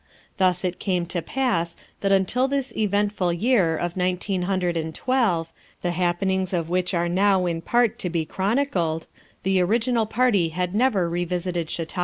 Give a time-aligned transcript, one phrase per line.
[0.37, 5.53] Thus it came to pass that until this eventful year of nineteen hundred and twelve,
[5.83, 9.05] the happenings of which are now in part to be chronicled,
[9.43, 11.99] the original party had never revisited Chautauqua.